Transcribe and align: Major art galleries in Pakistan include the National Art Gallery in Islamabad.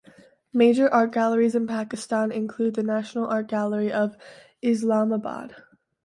Major 0.51 0.91
art 0.91 1.11
galleries 1.11 1.53
in 1.53 1.67
Pakistan 1.67 2.31
include 2.31 2.73
the 2.73 2.81
National 2.81 3.27
Art 3.27 3.45
Gallery 3.47 3.91
in 3.91 4.15
Islamabad. 4.63 5.55